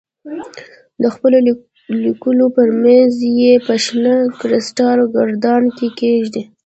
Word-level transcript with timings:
د 1.01 1.03
خپلو 1.15 1.37
لیکلو 2.05 2.45
پر 2.55 2.67
مېز 2.83 3.15
یې 3.39 3.53
په 3.65 3.73
شنه 3.83 4.15
کریسټال 4.39 4.99
ګلدان 5.15 5.63
کې 5.77 5.87
کېږدې. 5.99 6.43